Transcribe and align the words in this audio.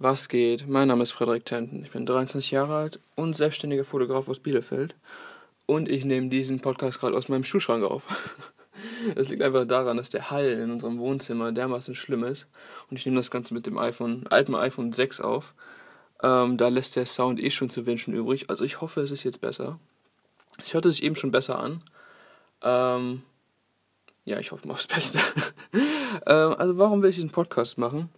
Was 0.00 0.28
geht? 0.28 0.66
Mein 0.68 0.88
Name 0.88 1.04
ist 1.04 1.12
Frederik 1.12 1.44
Tenten. 1.44 1.84
Ich 1.84 1.92
bin 1.92 2.04
23 2.04 2.50
Jahre 2.50 2.74
alt 2.74 3.00
und 3.14 3.36
selbstständiger 3.36 3.84
Fotograf 3.84 4.28
aus 4.28 4.40
Bielefeld. 4.40 4.96
Und 5.66 5.88
ich 5.88 6.04
nehme 6.04 6.28
diesen 6.30 6.58
Podcast 6.58 6.98
gerade 6.98 7.16
aus 7.16 7.28
meinem 7.28 7.44
Schuhschrank 7.44 7.84
auf. 7.84 8.02
Es 9.16 9.28
liegt 9.28 9.42
einfach 9.42 9.66
daran, 9.66 9.98
dass 9.98 10.10
der 10.10 10.30
Hall 10.30 10.46
in 10.46 10.70
unserem 10.70 10.98
Wohnzimmer 10.98 11.52
dermaßen 11.52 11.94
schlimm 11.94 12.24
ist. 12.24 12.48
Und 12.90 12.98
ich 12.98 13.06
nehme 13.06 13.18
das 13.18 13.30
Ganze 13.30 13.54
mit 13.54 13.66
dem 13.66 13.78
iPhone, 13.78 14.26
alten 14.28 14.54
iPhone 14.54 14.92
6 14.92 15.20
auf. 15.20 15.54
Ähm, 16.22 16.56
da 16.56 16.68
lässt 16.68 16.96
der 16.96 17.06
Sound 17.06 17.40
eh 17.40 17.50
schon 17.50 17.70
zu 17.70 17.86
wünschen 17.86 18.14
übrig. 18.14 18.50
Also 18.50 18.64
ich 18.64 18.80
hoffe, 18.80 19.00
es 19.02 19.10
ist 19.10 19.22
jetzt 19.22 19.40
besser. 19.40 19.78
Es 20.58 20.74
hörte 20.74 20.90
sich 20.90 21.02
eben 21.02 21.16
schon 21.16 21.30
besser 21.30 21.58
an. 21.60 21.84
Ähm, 22.62 23.22
ja, 24.24 24.38
ich 24.40 24.52
hoffe 24.52 24.66
mal 24.66 24.74
aufs 24.74 24.86
Beste. 24.86 25.20
ähm, 26.26 26.54
also 26.58 26.78
warum 26.78 27.02
will 27.02 27.10
ich 27.10 27.16
diesen 27.16 27.30
Podcast 27.30 27.78
machen? 27.78 28.10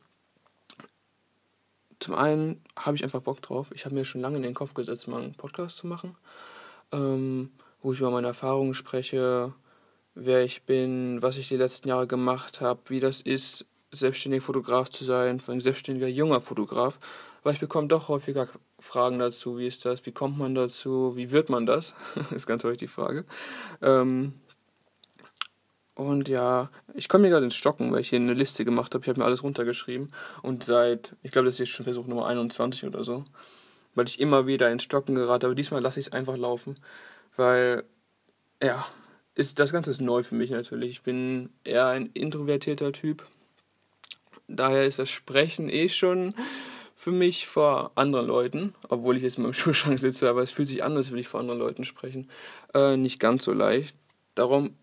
Zum 1.98 2.14
einen 2.14 2.62
habe 2.76 2.96
ich 2.96 3.04
einfach 3.04 3.22
Bock 3.22 3.40
drauf. 3.42 3.68
Ich 3.74 3.84
habe 3.84 3.94
mir 3.94 4.04
schon 4.04 4.20
lange 4.20 4.36
in 4.36 4.42
den 4.42 4.54
Kopf 4.54 4.74
gesetzt, 4.74 5.08
mal 5.08 5.22
einen 5.22 5.34
Podcast 5.34 5.78
zu 5.78 5.86
machen, 5.86 6.16
ähm, 6.92 7.50
wo 7.80 7.92
ich 7.92 8.00
über 8.00 8.10
meine 8.10 8.28
Erfahrungen 8.28 8.74
spreche, 8.74 9.54
wer 10.14 10.44
ich 10.44 10.64
bin, 10.64 11.22
was 11.22 11.36
ich 11.36 11.48
die 11.48 11.56
letzten 11.56 11.88
Jahre 11.88 12.06
gemacht 12.06 12.60
habe, 12.60 12.80
wie 12.86 13.00
das 13.00 13.20
ist, 13.20 13.66
selbstständiger 13.92 14.44
Fotograf 14.44 14.90
zu 14.90 15.04
sein, 15.04 15.40
vor 15.40 15.52
allem 15.52 15.60
selbstständiger 15.60 16.08
junger 16.08 16.40
Fotograf, 16.40 16.98
weil 17.42 17.54
ich 17.54 17.60
bekomme 17.60 17.88
doch 17.88 18.08
häufiger 18.08 18.48
Fragen 18.78 19.18
dazu, 19.18 19.58
wie 19.58 19.66
ist 19.66 19.84
das, 19.84 20.04
wie 20.04 20.12
kommt 20.12 20.36
man 20.36 20.54
dazu, 20.54 21.16
wie 21.16 21.30
wird 21.30 21.48
man 21.48 21.64
das, 21.64 21.94
ist 22.34 22.46
ganz 22.46 22.64
häufig 22.64 22.78
die 22.78 22.88
Frage. 22.88 23.24
Ähm, 23.80 24.34
und 25.96 26.28
ja, 26.28 26.68
ich 26.92 27.08
komme 27.08 27.22
mir 27.22 27.30
gerade 27.30 27.46
ins 27.46 27.56
Stocken, 27.56 27.90
weil 27.90 28.00
ich 28.00 28.10
hier 28.10 28.20
eine 28.20 28.34
Liste 28.34 28.66
gemacht 28.66 28.92
habe. 28.92 29.02
Ich 29.02 29.08
habe 29.08 29.18
mir 29.18 29.24
alles 29.24 29.42
runtergeschrieben. 29.42 30.08
Und 30.42 30.62
seit, 30.62 31.16
ich 31.22 31.30
glaube, 31.30 31.46
das 31.46 31.54
ist 31.54 31.60
jetzt 31.60 31.70
schon 31.70 31.84
Versuch 31.84 32.06
Nummer 32.06 32.26
21 32.26 32.84
oder 32.84 33.02
so. 33.02 33.24
Weil 33.94 34.06
ich 34.06 34.20
immer 34.20 34.46
wieder 34.46 34.70
ins 34.70 34.82
Stocken 34.82 35.14
gerate. 35.14 35.46
Aber 35.46 35.54
diesmal 35.54 35.80
lasse 35.80 35.98
ich 35.98 36.08
es 36.08 36.12
einfach 36.12 36.36
laufen. 36.36 36.74
Weil, 37.36 37.84
ja, 38.62 38.86
ist, 39.34 39.58
das 39.58 39.72
Ganze 39.72 39.90
ist 39.90 40.02
neu 40.02 40.22
für 40.22 40.34
mich 40.34 40.50
natürlich. 40.50 40.90
Ich 40.90 41.02
bin 41.02 41.48
eher 41.64 41.86
ein 41.86 42.10
introvertierter 42.12 42.92
Typ. 42.92 43.24
Daher 44.48 44.86
ist 44.86 44.98
das 44.98 45.08
Sprechen 45.08 45.70
eh 45.70 45.88
schon 45.88 46.34
für 46.94 47.10
mich 47.10 47.46
vor 47.46 47.92
anderen 47.94 48.26
Leuten, 48.26 48.74
obwohl 48.90 49.16
ich 49.16 49.22
jetzt 49.22 49.38
in 49.38 49.44
meinem 49.44 49.52
Schulschrank 49.54 49.98
sitze, 49.98 50.28
aber 50.28 50.42
es 50.42 50.50
fühlt 50.50 50.68
sich 50.68 50.84
an, 50.84 50.94
als 50.94 51.10
würde 51.10 51.22
ich 51.22 51.28
vor 51.28 51.40
anderen 51.40 51.58
Leuten 51.58 51.84
sprechen. 51.86 52.28
Äh, 52.74 52.98
nicht 52.98 53.18
ganz 53.18 53.44
so 53.44 53.54
leicht. 53.54 53.96
Darum 54.34 54.74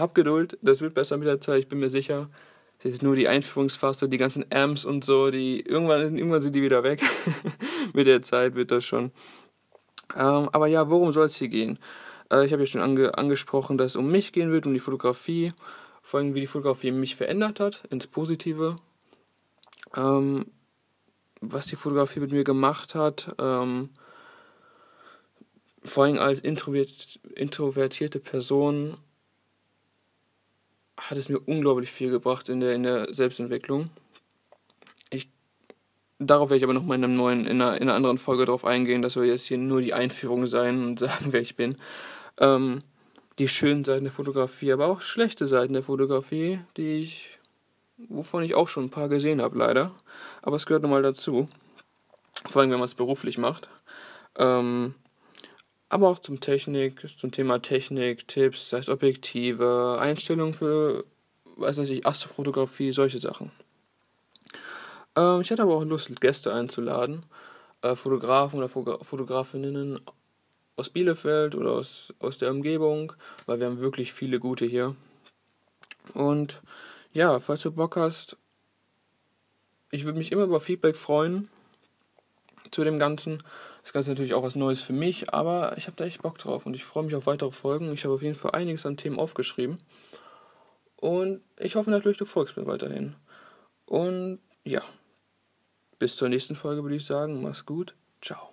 hab 0.00 0.14
Geduld, 0.14 0.58
das 0.62 0.80
wird 0.80 0.94
besser 0.94 1.16
mit 1.16 1.28
der 1.28 1.40
Zeit, 1.40 1.60
ich 1.60 1.68
bin 1.68 1.78
mir 1.78 1.90
sicher. 1.90 2.28
Es 2.82 2.92
ist 2.92 3.02
nur 3.02 3.14
die 3.14 3.28
Einführungsphase, 3.28 4.08
die 4.08 4.16
ganzen 4.16 4.44
Amps 4.50 4.86
und 4.86 5.04
so, 5.04 5.30
die 5.30 5.60
irgendwann, 5.60 6.16
irgendwann 6.16 6.40
sind 6.40 6.54
die 6.54 6.62
wieder 6.62 6.82
weg. 6.82 7.02
mit 7.92 8.06
der 8.06 8.22
Zeit 8.22 8.54
wird 8.54 8.70
das 8.70 8.84
schon. 8.84 9.12
Ähm, 10.16 10.48
aber 10.52 10.66
ja, 10.66 10.88
worum 10.88 11.12
soll 11.12 11.26
es 11.26 11.36
hier 11.36 11.48
gehen? 11.48 11.78
Äh, 12.30 12.46
ich 12.46 12.52
habe 12.52 12.62
ja 12.62 12.66
schon 12.66 12.80
ange 12.80 13.16
angesprochen, 13.18 13.76
dass 13.76 13.92
es 13.92 13.96
um 13.96 14.10
mich 14.10 14.32
gehen 14.32 14.50
wird, 14.50 14.66
um 14.66 14.72
die 14.72 14.80
Fotografie, 14.80 15.52
vor 16.02 16.20
allem 16.20 16.34
wie 16.34 16.40
die 16.40 16.46
Fotografie 16.46 16.90
mich 16.90 17.16
verändert 17.16 17.60
hat, 17.60 17.82
ins 17.90 18.06
Positive. 18.06 18.76
Ähm, 19.94 20.46
was 21.42 21.66
die 21.66 21.76
Fotografie 21.76 22.20
mit 22.20 22.32
mir 22.32 22.44
gemacht 22.44 22.94
hat, 22.94 23.34
ähm, 23.38 23.90
vor 25.82 26.04
allem 26.04 26.18
als 26.18 26.40
introvertierte 26.40 28.20
Person 28.20 28.96
hat 31.10 31.18
es 31.18 31.28
mir 31.28 31.40
unglaublich 31.40 31.90
viel 31.90 32.10
gebracht 32.10 32.48
in 32.48 32.60
der, 32.60 32.74
in 32.74 32.84
der 32.84 33.12
Selbstentwicklung. 33.12 33.90
Ich, 35.10 35.28
darauf 36.18 36.50
werde 36.50 36.58
ich 36.58 36.64
aber 36.64 36.72
noch 36.72 36.84
mal 36.84 36.94
in, 36.94 37.04
einem 37.04 37.16
neuen, 37.16 37.46
in, 37.46 37.60
einer, 37.60 37.76
in 37.76 37.82
einer 37.82 37.94
anderen 37.94 38.18
Folge 38.18 38.44
drauf 38.44 38.64
eingehen. 38.64 39.02
Das 39.02 39.14
soll 39.14 39.26
jetzt 39.26 39.46
hier 39.46 39.58
nur 39.58 39.80
die 39.80 39.92
Einführung 39.92 40.46
sein 40.46 40.84
und 40.84 40.98
sagen, 41.00 41.32
wer 41.32 41.40
ich 41.40 41.56
bin. 41.56 41.76
Ähm, 42.38 42.82
die 43.38 43.48
schönen 43.48 43.84
Seiten 43.84 44.04
der 44.04 44.12
Fotografie, 44.12 44.72
aber 44.72 44.86
auch 44.86 45.00
schlechte 45.00 45.48
Seiten 45.48 45.72
der 45.72 45.82
Fotografie, 45.82 46.60
die 46.76 47.00
ich, 47.00 47.38
wovon 47.96 48.44
ich 48.44 48.54
auch 48.54 48.68
schon 48.68 48.84
ein 48.84 48.90
paar 48.90 49.08
gesehen 49.08 49.42
habe, 49.42 49.58
leider. 49.58 49.92
Aber 50.42 50.56
es 50.56 50.66
gehört 50.66 50.82
nun 50.82 50.92
mal 50.92 51.02
dazu. 51.02 51.48
Vor 52.46 52.62
allem, 52.62 52.70
wenn 52.70 52.78
man 52.78 52.86
es 52.86 52.94
beruflich 52.94 53.36
macht. 53.36 53.68
Ähm, 54.36 54.94
aber 55.90 56.08
auch 56.08 56.20
zum 56.20 56.40
Technik, 56.40 57.04
zum 57.18 57.32
Thema 57.32 57.60
Technik, 57.60 58.26
Tipps, 58.28 58.70
sei 58.70 58.78
es 58.78 58.88
Objektive, 58.88 59.98
Einstellungen 60.00 60.54
für, 60.54 61.04
weiß 61.56 61.78
nicht, 61.78 62.06
Astrofotografie, 62.06 62.92
solche 62.92 63.18
Sachen. 63.18 63.50
Ähm, 65.16 65.40
ich 65.40 65.50
hatte 65.50 65.62
aber 65.62 65.74
auch 65.74 65.84
Lust, 65.84 66.20
Gäste 66.20 66.54
einzuladen, 66.54 67.26
äh, 67.82 67.96
Fotografen 67.96 68.62
oder 68.62 68.68
Fotografinnen 68.68 70.00
aus 70.76 70.90
Bielefeld 70.90 71.56
oder 71.56 71.72
aus, 71.72 72.14
aus 72.20 72.38
der 72.38 72.52
Umgebung, 72.52 73.12
weil 73.46 73.58
wir 73.58 73.66
haben 73.66 73.80
wirklich 73.80 74.12
viele 74.12 74.38
gute 74.38 74.66
hier. 74.66 74.94
Und 76.14 76.62
ja, 77.12 77.40
falls 77.40 77.62
du 77.62 77.72
Bock 77.72 77.96
hast, 77.96 78.36
ich 79.90 80.04
würde 80.04 80.18
mich 80.18 80.30
immer 80.30 80.44
über 80.44 80.60
Feedback 80.60 80.96
freuen 80.96 81.50
zu 82.70 82.84
dem 82.84 82.98
Ganzen. 82.98 83.42
Das 83.82 83.92
Ganze 83.92 84.10
ist 84.10 84.16
natürlich 84.16 84.34
auch 84.34 84.42
was 84.42 84.56
Neues 84.56 84.80
für 84.80 84.92
mich, 84.92 85.32
aber 85.32 85.76
ich 85.76 85.86
habe 85.86 85.96
da 85.96 86.04
echt 86.04 86.22
Bock 86.22 86.38
drauf 86.38 86.66
und 86.66 86.74
ich 86.74 86.84
freue 86.84 87.04
mich 87.04 87.14
auf 87.14 87.26
weitere 87.26 87.52
Folgen. 87.52 87.92
Ich 87.92 88.04
habe 88.04 88.14
auf 88.14 88.22
jeden 88.22 88.36
Fall 88.36 88.52
einiges 88.52 88.86
an 88.86 88.96
Themen 88.96 89.18
aufgeschrieben. 89.18 89.78
Und 90.96 91.42
ich 91.58 91.76
hoffe 91.76 91.90
natürlich, 91.90 92.18
du 92.18 92.26
folgst 92.26 92.56
mir 92.56 92.66
weiterhin. 92.66 93.16
Und 93.86 94.40
ja, 94.64 94.82
bis 95.98 96.16
zur 96.16 96.28
nächsten 96.28 96.56
Folge 96.56 96.82
würde 96.82 96.96
ich 96.96 97.06
sagen, 97.06 97.42
mach's 97.42 97.66
gut. 97.66 97.94
Ciao. 98.20 98.49